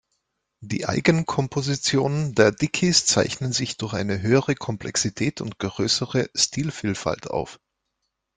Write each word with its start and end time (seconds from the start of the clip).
Die 0.63 0.87
Eigenkompositionen 0.87 2.33
der 2.33 2.51
Dickies 2.51 3.05
zeichnen 3.05 3.53
sich 3.53 3.77
durch 3.77 3.93
eine 3.93 4.19
höhere 4.19 4.55
Komplexität 4.55 5.41
und 5.41 5.59
größere 5.59 6.27
Stilvielfalt 6.33 7.29
auf. 7.29 7.59